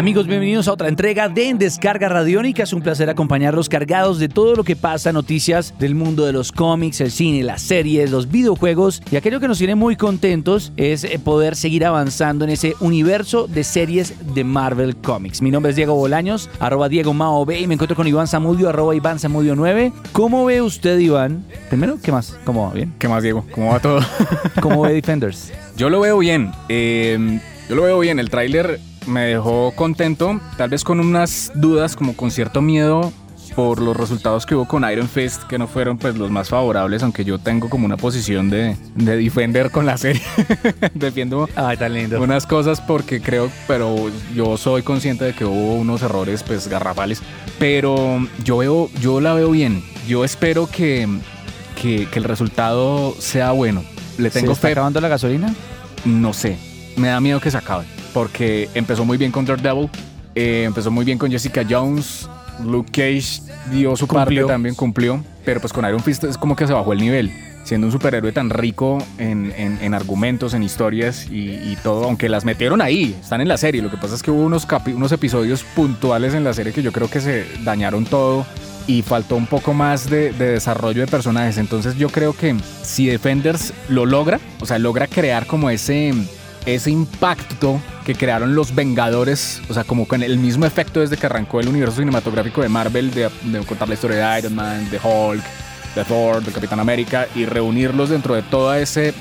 [0.00, 2.62] Amigos, bienvenidos a otra entrega de En Descarga Radiónica.
[2.62, 6.52] Es un placer acompañarlos cargados de todo lo que pasa, noticias del mundo de los
[6.52, 9.02] cómics, el cine, las series, los videojuegos.
[9.12, 13.46] Y aquello que nos tiene muy contentos es eh, poder seguir avanzando en ese universo
[13.46, 15.42] de series de Marvel Comics.
[15.42, 18.70] Mi nombre es Diego Bolaños, arroba Diego Mao B, y me encuentro con Iván Zamudio,
[18.70, 19.92] arroba Iván Zamudio 9.
[20.12, 21.44] ¿Cómo ve usted, Iván?
[21.68, 22.38] Primero, ¿qué más?
[22.46, 22.72] ¿Cómo va?
[22.72, 22.94] ¿Bien?
[22.98, 23.44] ¿Qué más, Diego?
[23.52, 24.00] ¿Cómo va todo?
[24.62, 25.52] ¿Cómo ve Defenders?
[25.76, 26.52] Yo lo veo bien.
[26.70, 28.18] eh, yo lo veo bien.
[28.18, 33.12] El tráiler me dejó contento, tal vez con unas dudas, como con cierto miedo
[33.56, 37.02] por los resultados que hubo con Iron Fist, que no fueron pues los más favorables,
[37.02, 40.22] aunque yo tengo como una posición de, de defender con la serie.
[40.94, 42.22] Defiendo Ay, tan lindo.
[42.22, 43.96] unas cosas porque creo, pero
[44.36, 47.22] yo soy consciente de que hubo unos errores pues garrafales.
[47.58, 49.82] Pero yo veo, yo la veo bien.
[50.06, 51.08] Yo espero que,
[51.80, 53.82] que, que el resultado sea bueno.
[54.16, 54.72] Le tengo ¿Se está fe.
[54.72, 55.52] acabando la gasolina?
[56.04, 56.56] No sé.
[56.96, 57.84] Me da miedo que se acabe.
[58.12, 59.88] Porque empezó muy bien con Daredevil.
[60.34, 62.28] eh, empezó muy bien con Jessica Jones.
[62.64, 64.46] Luke Cage dio su parte Cumplió.
[64.46, 65.24] también, cumplió.
[65.44, 67.30] Pero pues con Iron Fist es como que se bajó el nivel.
[67.64, 72.28] Siendo un superhéroe tan rico en, en- en argumentos, en historias y, y todo, aunque
[72.28, 73.80] las metieron ahí, están en la serie.
[73.82, 76.82] Lo que pasa es que hubo unos, capi- unos episodios puntuales en la serie que
[76.82, 78.46] yo creo que se dañaron todo
[78.86, 81.58] y faltó un poco más de, de desarrollo de personajes.
[81.58, 86.12] Entonces yo creo que si Defenders lo logra, o sea, logra crear como ese,
[86.66, 91.26] ese impacto que crearon los Vengadores, o sea, como con el mismo efecto desde que
[91.26, 93.30] arrancó el universo cinematográfico de Marvel, de,
[93.66, 95.44] contar la historia de Iron Man, de Hulk,
[95.94, 99.14] de Thor, de Capitán América, y reunirlos dentro de todo ese,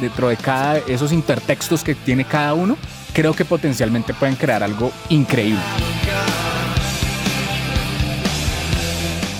[0.00, 2.76] dentro de cada, esos intertextos que tiene cada uno,
[3.12, 5.60] creo que potencialmente pueden crear algo increíble.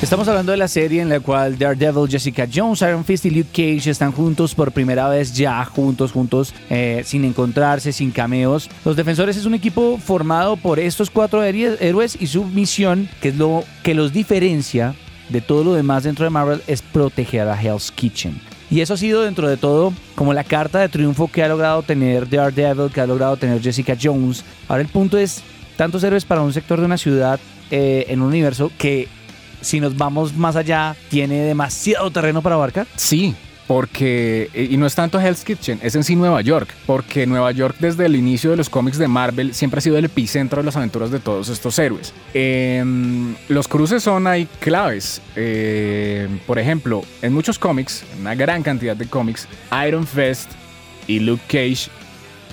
[0.06, 3.48] Estamos hablando de la serie en la cual Daredevil, Jessica Jones, Iron Fist y Luke
[3.50, 8.70] Cage están juntos por primera vez ya, juntos, juntos, eh, sin encontrarse, sin cameos.
[8.84, 13.36] Los Defensores es un equipo formado por estos cuatro héroes y su misión, que es
[13.36, 14.94] lo que los diferencia
[15.28, 18.40] de todo lo demás dentro de Marvel, es proteger a Hell's Kitchen.
[18.70, 21.82] Y eso ha sido dentro de todo como la carta de triunfo que ha logrado
[21.82, 24.44] tener Daredevil, que ha logrado tener Jessica Jones.
[24.68, 25.42] Ahora el punto es,
[25.76, 27.40] tantos héroes para un sector de una ciudad
[27.72, 29.08] eh, en un universo que
[29.60, 32.86] si nos vamos más allá, tiene demasiado terreno para abarcar.
[32.96, 33.34] Sí,
[33.66, 37.50] porque, eh, y no es tanto Hell's Kitchen, es en sí Nueva York, porque Nueva
[37.50, 40.66] York desde el inicio de los cómics de Marvel siempre ha sido el epicentro de
[40.66, 42.14] las aventuras de todos estos héroes.
[42.32, 45.20] Em, los cruces son ahí claves.
[45.34, 49.48] Em, por ejemplo, en muchos cómics, en una gran cantidad de cómics,
[49.86, 50.50] Iron Fist
[51.08, 51.90] y Luke Cage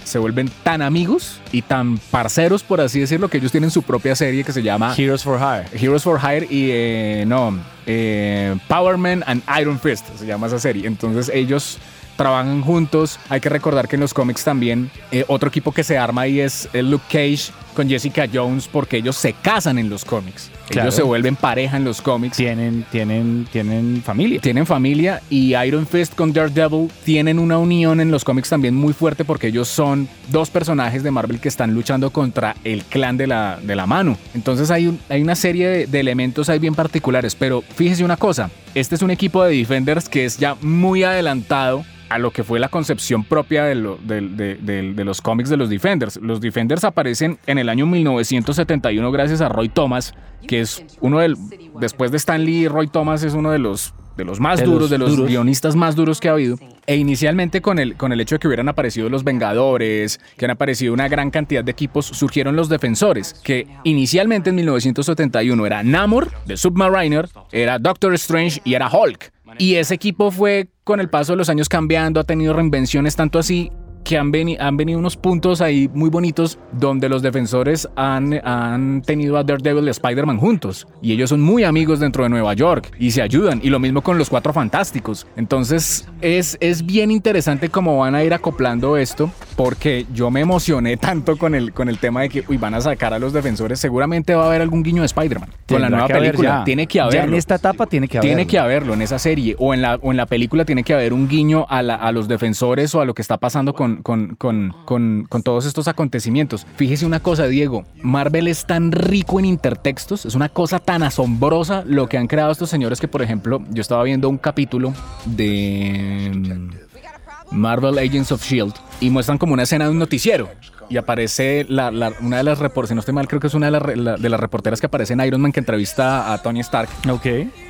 [0.03, 4.15] se vuelven tan amigos y tan parceros, por así decirlo, que ellos tienen su propia
[4.15, 5.65] serie que se llama Heroes for Hire.
[5.73, 10.59] Heroes for Hire y eh, no, eh, Power Man and Iron Fist se llama esa
[10.59, 10.87] serie.
[10.87, 11.77] Entonces ellos
[12.15, 13.19] trabajan juntos.
[13.29, 16.39] Hay que recordar que en los cómics también eh, otro equipo que se arma ahí
[16.39, 20.49] es el Luke Cage con Jessica Jones porque ellos se casan en los cómics.
[20.69, 20.87] Claro.
[20.87, 22.37] Ellos se vuelven pareja en los cómics.
[22.37, 24.39] Tienen, tienen, tienen familia.
[24.41, 28.93] Tienen familia y Iron Fist con Daredevil tienen una unión en los cómics también muy
[28.93, 33.27] fuerte porque ellos son dos personajes de Marvel que están luchando contra el clan de
[33.27, 34.17] la, de la mano.
[34.33, 38.17] Entonces hay, un- hay una serie de, de elementos ahí bien particulares, pero fíjese una
[38.17, 42.43] cosa, este es un equipo de Defenders que es ya muy adelantado a lo que
[42.43, 44.21] fue la concepción propia de, lo- de-
[44.61, 46.17] del- de los cómics de los Defenders.
[46.21, 50.13] Los Defenders aparecen en el año 1971 gracias a Roy Thomas,
[50.47, 51.35] que es uno del...
[51.79, 54.81] Después de Stan Lee, Roy Thomas es uno de los, de los más De duros,
[54.81, 55.27] los de los duros.
[55.27, 56.57] guionistas más duros que ha habido.
[56.85, 60.51] E inicialmente con el, con el hecho de que hubieran aparecido los Vengadores, que han
[60.51, 66.31] aparecido una gran cantidad de equipos, surgieron los Defensores, que inicialmente en 1971 era Namor,
[66.45, 69.31] de Submariner, era Doctor Strange y era Hulk.
[69.57, 73.39] Y ese equipo fue con el paso de los años cambiando, ha tenido reinvenciones tanto
[73.39, 73.71] así
[74.03, 79.01] que han, veni- han venido unos puntos ahí muy bonitos donde los defensores han, han
[79.01, 80.87] tenido a Daredevil y a Spider-Man juntos.
[81.01, 83.59] Y ellos son muy amigos dentro de Nueva York y se ayudan.
[83.63, 85.25] Y lo mismo con los Cuatro Fantásticos.
[85.35, 90.97] Entonces es, es bien interesante cómo van a ir acoplando esto porque yo me emocioné
[90.97, 93.79] tanto con el, con el tema de que uy, van a sacar a los defensores.
[93.79, 96.49] Seguramente va a haber algún guiño de Spider-Man con la nueva película.
[96.59, 96.63] ya.
[96.63, 97.31] Tiene que Ya haberlo.
[97.31, 98.29] en esta etapa tiene que haberlo.
[98.35, 100.93] Tiene que haberlo en esa serie o en la, o en la película tiene que
[100.93, 103.92] haber un guiño a, la- a los defensores o a lo que está pasando con,
[104.01, 106.65] con, con, con, con todos estos acontecimientos.
[106.75, 111.83] Fíjese una cosa, Diego, Marvel es tan rico en intertextos, es una cosa tan asombrosa
[111.85, 114.93] lo que han creado estos señores que, por ejemplo, yo estaba viendo un capítulo
[115.25, 120.49] de mm, Marvel Agents of Shield y muestran como una escena de un noticiero
[120.89, 123.53] y aparece la, la- una de las reporteras, si no estoy mal, creo que es
[123.53, 126.59] una de, la- de las reporteras que aparece en Iron Man que entrevista a Tony
[126.61, 126.89] Stark.
[127.09, 127.25] Ok.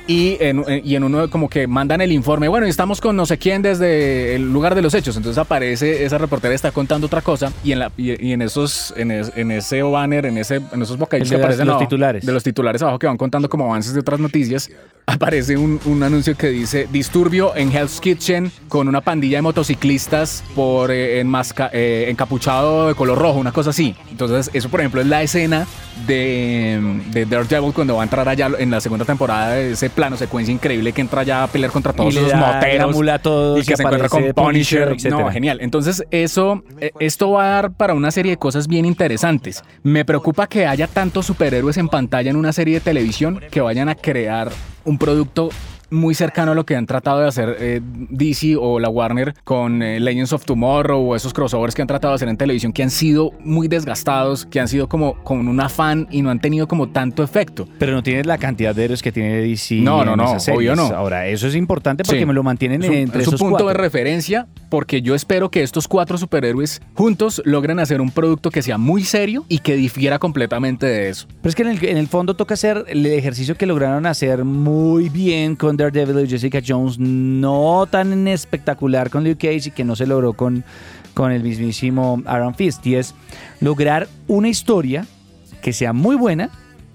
[0.06, 3.16] Y en, en- y en uno como que mandan el informe, bueno, y estamos con
[3.16, 5.16] no sé quién desde el lugar de los hechos.
[5.16, 8.92] Entonces aparece esa reportera está contando otra cosa y en la y, y en esos
[8.96, 12.24] en, es- en ese banner, en ese en esos bocadillos que aparecen los abajo, titulares.
[12.26, 14.70] de los titulares abajo que van contando como avances de otras noticias,
[15.06, 20.44] aparece un, un anuncio que dice disturbio en Hell's Kitchen con una pandilla de motociclistas
[20.54, 23.94] por eh, eh, encapuchado de color rojo, una cosa así.
[24.10, 25.66] Entonces, eso por ejemplo es la escena
[26.06, 30.52] de, de Daredevil cuando va a entrar allá en la segunda temporada ese plano secuencia
[30.52, 33.76] increíble que entra ya a pelear contra todos la moteros mula a todos y que
[33.76, 35.58] se encuentra con Punisher, Punisher, no, genial.
[35.60, 39.62] Entonces, eso eh, esto va a dar para una serie de cosas bien interesantes.
[39.82, 43.88] Me preocupa que haya tantos superhéroes en pantalla en una serie de televisión que vayan
[43.88, 44.50] a crear
[44.84, 45.48] un producto
[45.94, 49.82] muy cercano a lo que han tratado de hacer eh, DC o la Warner con
[49.82, 52.82] eh, Legends of Tomorrow o esos crossovers que han tratado de hacer en televisión que
[52.82, 56.66] han sido muy desgastados, que han sido como con un afán y no han tenido
[56.68, 57.68] como tanto efecto.
[57.78, 59.76] Pero no tienes la cantidad de héroes que tiene DC.
[59.76, 60.84] No, no, en no, esas obvio no.
[60.86, 62.26] Ahora, eso es importante porque Sí.
[62.26, 65.52] me lo mantienen Es un, entre es un esos punto de referencia porque yo espero
[65.52, 69.76] que estos cuatro superhéroes juntos logren hacer un producto que sea muy serio y que
[69.76, 71.28] difiera completamente de eso.
[71.42, 75.54] Pero es que en el, fondo toca hacer el ejercicio que lograron hacer muy bien
[75.54, 80.08] con Daredevil y Jessica Jones, no tan espectacular con Luke Cage y que no se
[80.08, 80.64] logró con,
[81.14, 83.14] con el mismísimo Aaron Fist, y es
[83.60, 85.06] lograr una historia
[85.62, 86.50] que sea muy buena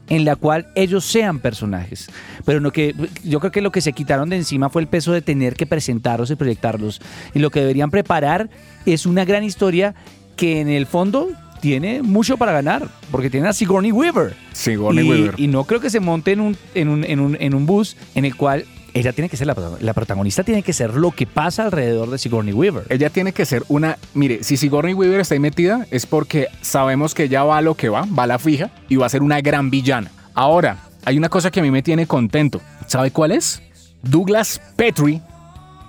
[0.09, 2.09] en la cual ellos sean personajes.
[2.45, 5.11] Pero lo que yo creo que lo que se quitaron de encima fue el peso
[5.11, 7.01] de tener que presentarlos y proyectarlos.
[7.33, 8.49] Y lo que deberían preparar
[8.85, 9.95] es una gran historia
[10.35, 11.29] que en el fondo
[11.61, 14.33] tiene mucho para ganar, porque tiene a Sigourney Weaver.
[14.53, 15.35] Sigourney y, Weaver.
[15.37, 17.97] y no creo que se monte en un, en un, en un, en un bus
[18.15, 18.65] en el cual
[18.99, 22.17] ella tiene que ser la, la protagonista, tiene que ser lo que pasa alrededor de
[22.17, 22.83] Sigourney Weaver.
[22.89, 23.97] Ella tiene que ser una.
[24.13, 27.75] Mire, si Sigourney Weaver está ahí metida, es porque sabemos que ella va a lo
[27.75, 30.11] que va, va a la fija y va a ser una gran villana.
[30.33, 32.61] Ahora, hay una cosa que a mí me tiene contento.
[32.87, 33.61] ¿Sabe cuál es?
[34.03, 35.21] Douglas Petrie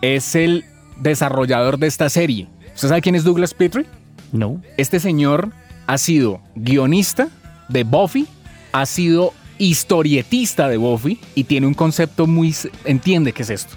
[0.03, 0.65] es el
[0.99, 2.49] desarrollador de esta serie.
[2.75, 3.87] ¿Usted sabe quién es Douglas Petrie?
[4.33, 4.63] No.
[4.77, 5.51] Este señor
[5.87, 7.29] ha sido guionista
[7.69, 8.27] de Buffy,
[8.73, 12.55] ha sido historietista de Buffy y tiene un concepto muy...
[12.85, 13.77] Entiende qué es esto.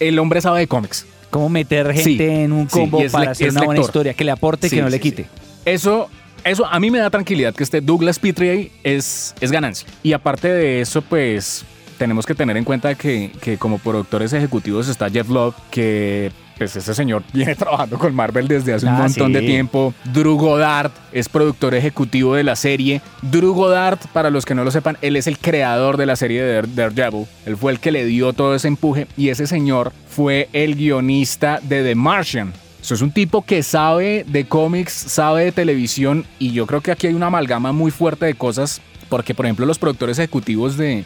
[0.00, 1.06] El- hombre sabe de cómics.
[1.30, 3.88] Cómo meter gente Sí, en un combo para hacer una buena lector.
[3.90, 5.26] historia, que le aporte y Sí, que no le quite.
[5.66, 6.08] Eso,
[6.44, 9.86] eso a mí me da tranquilidad que esté Douglas Petrie ahí es, es ganancia.
[10.02, 11.64] Y aparte de eso, pues
[11.98, 16.74] tenemos que tener en cuenta que, que como productores ejecutivos está Jeff Love, que pues
[16.76, 19.94] ese señor viene trabajando con Marvel desde hace un Ah, montón de tiempo.
[20.12, 23.00] Drew Goddard es productor ejecutivo de la serie.
[23.22, 26.42] Drew Goddard, para los que no lo sepan, él es el creador de la serie
[26.42, 27.26] de Dare- Daredevil.
[27.46, 31.60] Él fue el que le dio todo ese empuje y ese señor fue el guionista
[31.62, 32.52] de The Martian.
[32.82, 36.90] Eso es un tipo que sabe de cómics, sabe de televisión y yo creo que
[36.92, 41.04] aquí hay una amalgama muy fuerte de cosas porque, por ejemplo, los productores ejecutivos de,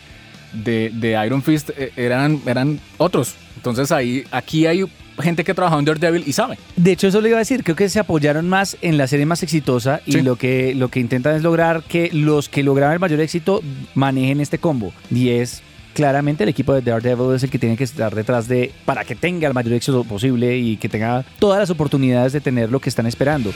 [0.53, 3.35] de, de Iron Fist eh, eran, eran otros.
[3.57, 4.85] Entonces ahí, aquí hay
[5.21, 6.59] gente que trabajó en Daredevil y sabe.
[6.77, 9.27] De hecho, eso le iba a decir, creo que se apoyaron más en la serie
[9.27, 10.23] más exitosa y Sí.
[10.23, 13.61] lo, que, lo que intentan es lograr que los que lograron el mayor éxito
[13.95, 14.93] manejen este combo.
[15.11, 15.63] Y es
[15.95, 19.15] claramente el equipo de Daredevil es el que tiene que estar detrás de para que
[19.15, 22.89] tenga el mayor éxito posible y que tenga todas las oportunidades de tener lo que
[22.89, 23.53] están esperando.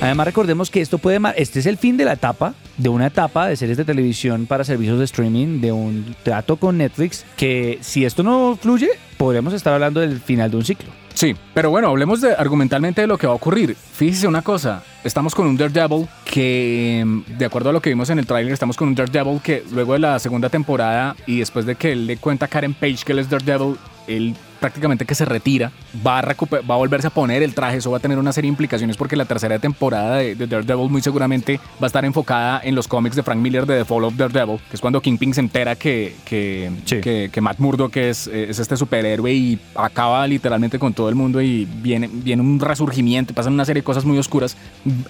[0.00, 3.46] Además recordemos que esto puede este es el fin de la etapa de una etapa
[3.46, 8.06] de series de televisión para servicios de streaming de un trato con Netflix que si
[8.06, 8.88] esto no fluye
[9.18, 10.88] podríamos estar hablando del final de un ciclo.
[11.12, 13.76] Sí, pero bueno, hablemos de, argumentalmente de lo que va a ocurrir.
[13.76, 18.08] Fíjese una cosa, estamos con un Daredevil que, mm, de acuerdo a lo que vimos
[18.08, 21.66] en el tráiler, estamos con un Daredevil que luego de la segunda temporada y después
[21.66, 23.76] de que él le cuenta a Karen Page que él es Daredevil,
[24.06, 25.72] él prácticamente que se retira,
[26.06, 28.48] va a, va a volverse a poner el traje, eso va a tener una serie
[28.48, 32.60] de implicaciones porque la tercera temporada de, de Daredevil muy seguramente va a estar enfocada
[32.62, 35.34] en los cómics de Frank Miller de The Fall of Daredevil, que es cuando Kingpin
[35.34, 37.00] se entera que, que, Sí.
[37.00, 41.40] que, que Matt Murdock es, es este superhéroe y acaba literalmente con todo el mundo
[41.40, 44.56] y viene, viene un resurgimiento, pasan una serie de cosas muy oscuras.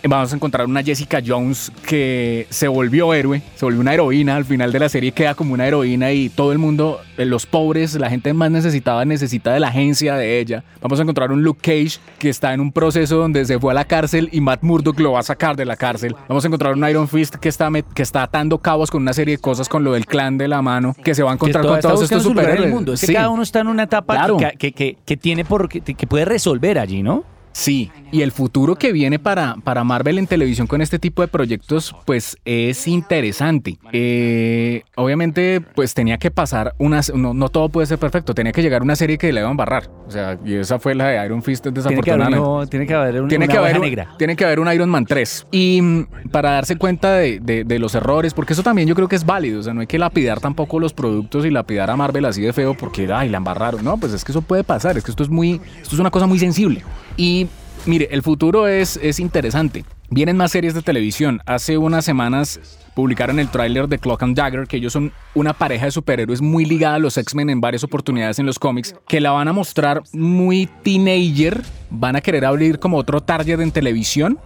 [0.05, 4.45] Vamos a encontrar una Jessica Jones que se volvió héroe, se volvió una heroína, al
[4.45, 7.95] final de la serie queda como una heroína y todo el mundo, eh, los pobres,
[7.95, 10.63] la gente más necesitada necesita de la agencia de ella.
[10.83, 13.75] Vamos a encontrar un Luke Cage que está en un proceso donde se fue a
[13.75, 16.15] la cárcel y Matt Murdock lo va a sacar de la cárcel.
[16.29, 19.37] Vamos a encontrar un Iron Fist que está, que está atando cabos con una serie
[19.37, 21.81] de cosas con lo del clan de la mano, que se va a encontrar con
[21.81, 22.71] todos estos superhéroes.
[22.71, 22.93] mundo.
[22.93, 23.15] Es que Sí.
[23.15, 24.37] cada uno está en una etapa Claro.
[24.37, 27.25] que, que- que- tiene por que puede resolver allí, ¿no?
[27.53, 31.29] Sí, y el futuro que viene para, para Marvel en televisión con este tipo de
[31.29, 33.79] proyectos, pues es interesante.
[33.93, 37.01] Eh, obviamente, pues tenía que pasar una...
[37.15, 39.57] No, no, todo puede ser perfecto, tenía que llegar una serie que le iban a
[39.57, 39.91] barrar.
[40.07, 42.71] O sea, y esa fue la de Iron Fist desafortunadamente.
[42.71, 44.15] Tiene que haber, un, tiene que haber una negra.
[44.19, 45.47] Tiene que haber un Iron Man 3.
[45.51, 49.09] Y mm, para darse cuenta de, de, de, los errores, porque eso también yo creo
[49.09, 49.61] que es válido.
[49.61, 52.53] O sea, no hay que lapidar tampoco los productos y lapidar a Marvel así de
[52.53, 53.85] feo porque, ay, la embarraron.
[53.85, 54.97] No, pues es que eso puede pasar.
[54.97, 55.61] Es que esto es muy...
[55.81, 56.83] Esto es una cosa muy sensible.
[57.17, 57.40] Y
[57.87, 59.85] mire, el futuro es, es interesante.
[60.11, 61.41] Vienen más series de televisión.
[61.47, 62.61] Hace unas semanas
[62.95, 66.65] publicaron el tráiler de Clock and Dagger, que ellos son una pareja de superhéroes muy
[66.65, 70.03] ligada a los X-Men en varias oportunidades en los cómics, que la van a mostrar
[70.13, 71.63] muy teenager.
[71.91, 74.39] Van a querer abrir como otro target en televisión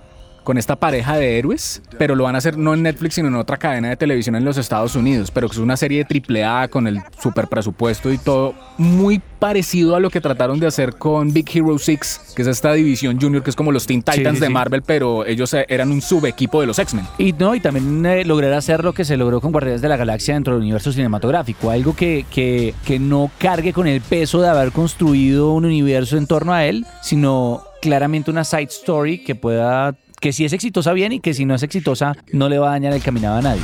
[0.45, 3.35] con esta pareja de héroes, pero lo van a hacer no en Netflix, sino en
[3.35, 6.45] otra cadena de televisión en los Estados Unidos, pero que es una serie de triple
[6.45, 10.95] A con el super presupuesto y todo, muy parecido a lo que trataron de hacer
[10.95, 14.31] con Big Hero 6, que es esta división junior que es como los Teen Titans
[14.31, 17.07] sí, sí, de Marvel, pero ellos eh, eran un subequipo de los X-Men.
[17.19, 19.97] Y no, y también eh, lograr hacer lo que se logró con Guardianes de la
[19.97, 24.49] Galaxia dentro del universo cinematográfico, algo que, que, que no cargue con el peso de
[24.49, 29.95] haber construido un universo en torno a él, sino claramente una side story que pueda
[30.21, 32.71] que si es exitosa bien y que si no es exitosa no le va a
[32.73, 33.63] dañar el caminado a nadie.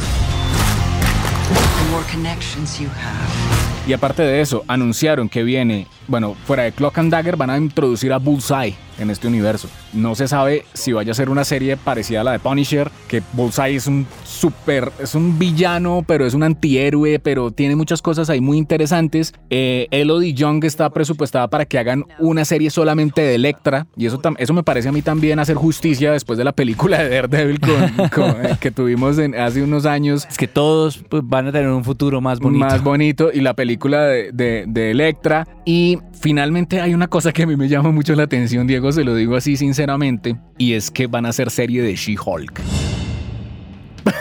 [3.87, 7.57] Y aparte de eso, anunciaron que viene, bueno, fuera de Clock and Dagger van a
[7.57, 9.69] introducir a Bullseye en este universo.
[9.93, 13.23] No se sabe si vaya a ser una serie parecida a la de Punisher, que
[13.33, 18.29] Bullseye es un súper, es un villano, pero es un antihéroe, pero tiene muchas cosas
[18.31, 19.33] ahí muy interesantes.
[19.49, 24.21] Eh, Elodie Young está presupuestada para que hagan una serie solamente de Electra, y eso,
[24.39, 28.09] eso me parece a mí también hacer justicia después de la película de Daredevil con,
[28.15, 30.27] con, eh, que tuvimos en, hace unos años.
[30.29, 32.65] Es que todos pues, van a tener un futuro más bonito.
[32.65, 35.47] Más bonito, y la película de, de, de Electra.
[35.65, 39.05] Y finalmente hay una cosa que a mí me llama mucho la atención, Diego, se
[39.05, 42.61] lo digo así sinceramente, y es que van a hacer serie de She-Hulk.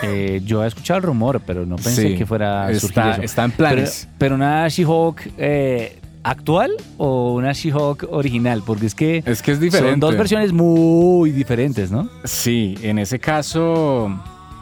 [0.04, 3.12] Eh, yo he escuchado el rumor, pero no pensé Sí, que fuera a surgir está,
[3.14, 3.22] eso.
[3.22, 4.08] está en planes.
[4.18, 9.60] pero una She-Hulk eh, actual o una She-Hulk original, porque es que es que es
[9.60, 9.92] diferente.
[9.92, 12.10] son dos versiones muy diferentes, ¿no?
[12.26, 14.14] Sí, en ese caso,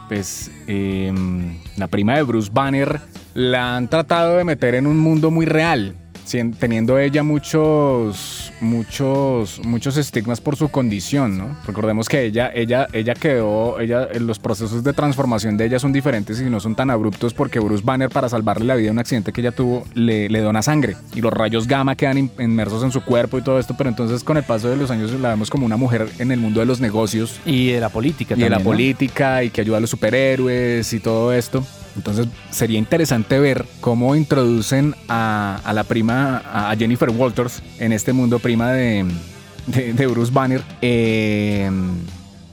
[0.08, 1.12] pues eh,
[1.76, 3.00] la prima de Bruce Banner
[3.34, 5.94] la han tratado de meter en un mundo muy real,
[6.28, 11.56] teniendo ella muchos, muchos, muchos estigmas por su condición, ¿no?
[11.66, 16.40] Recordemos que ella, ella, ella quedó, ella, los procesos de transformación de ella son diferentes
[16.40, 19.32] y no son tan abruptos porque Bruce Banner para salvarle la vida en un accidente
[19.32, 22.92] que ella tuvo le, le dona sangre y los rayos gamma quedan in- inmersos en
[22.92, 25.50] su cuerpo y todo esto, pero entonces con el paso de los años la vemos
[25.50, 28.44] como una mujer en el mundo de los negocios Y de la política y de
[28.44, 28.50] también.
[28.52, 28.64] la ¿no?
[28.64, 31.64] política y que ayuda a los superhéroes y todo esto.
[31.96, 38.12] Entonces sería interesante ver cómo introducen a, a la prima, a Jennifer Walters, en este
[38.12, 39.04] mundo prima de,
[39.66, 40.62] de, Bruce Banner.
[40.80, 41.70] Eh,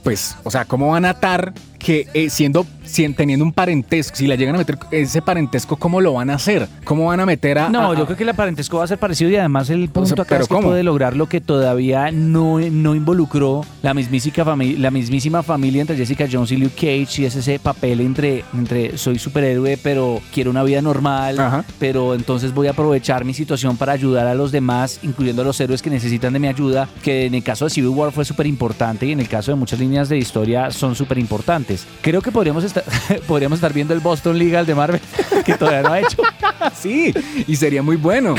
[0.04, 1.54] pues, o sea, cómo van a atar
[1.86, 6.02] que eh, siendo, si- teniendo un parentesco, si la llegan a meter ese parentesco, ¿cómo
[6.02, 6.68] lo van a hacer?
[6.84, 7.70] ¿Cómo van a meter a...
[7.70, 10.20] No, a- yo creo que el parentesco va a ser parecido y además el punto
[10.20, 10.70] acá es que ¿cómo?
[10.70, 15.96] puede lograr lo que todavía no, no involucró la mismísima, fami- la mismísima familia entre
[15.96, 20.50] Jessica Jones y Luke Cage y es ese papel entre, entre soy superhéroe pero quiero
[20.50, 21.66] una vida normal, Ajá.
[21.78, 25.60] pero entonces voy a aprovechar mi situación para ayudar a los demás, incluyendo a los
[25.60, 28.48] héroes que necesitan de mi ayuda, que en el caso de Civil War fue súper
[28.48, 31.75] importante y en el caso de muchas líneas de historia son súper importantes.
[32.02, 32.84] Creo que podríamos estar,
[33.28, 35.02] podríamos estar viendo el Boston Legal de Marvel,
[35.46, 36.22] que todavía no ha hecho.
[36.76, 37.14] Sí,
[37.48, 38.34] y sería muy bueno.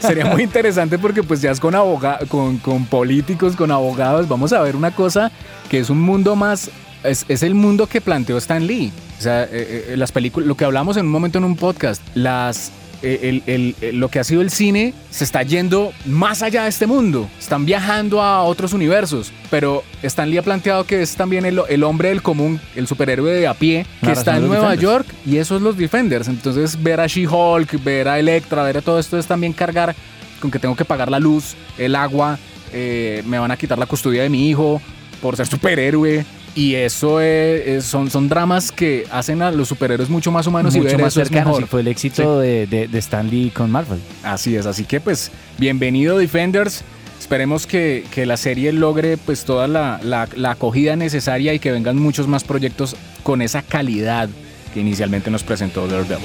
[0.00, 4.28] Sería muy interesante porque pues ya es con, aboga con, con políticos, con abogados.
[4.28, 5.32] Vamos a ver una cosa
[5.70, 6.70] que es un mundo más...
[7.02, 8.92] Es, es el mundo que planteó Stan Lee.
[9.18, 9.48] O sea, eh,
[9.88, 12.70] eh, las películas, lo que hablamos en un momento en un podcast, las...
[13.02, 16.64] eh, el- el- el- lo que ha sido el cine se está yendo más allá
[16.64, 17.28] de este mundo.
[17.38, 19.32] Están viajando a otros universos.
[19.50, 23.46] Pero Stan Lee ha planteado que es también el, hombre del común, el superhéroe de
[23.48, 24.82] a pie, que está en Nueva Defenders.
[24.82, 26.28] York y eso es los Defenders.
[26.28, 29.94] Entonces, ver a She-Hulk, ver a Electra, ver a todo esto es también cargar
[30.40, 32.38] con que tengo que pagar la luz, el agua,
[32.72, 34.80] eh, me van a quitar la custodia de mi hijo
[35.20, 36.24] por ser superhéroe.
[36.54, 40.74] Y eso es- es- son, son dramas que hacen a los superhéroes mucho más humanos
[40.74, 41.62] y mucho ver más eso es cercanos mejor.
[41.62, 44.00] y fue el éxito de, de, de Stan Lee con Marvel.
[44.24, 46.82] Así es, así que pues bienvenido Defenders.
[47.20, 51.70] Esperemos que, que la serie logre pues toda la, la- la acogida necesaria y que
[51.70, 54.28] vengan muchos más proyectos con esa calidad
[54.74, 56.24] que inicialmente nos presentó Daredevil.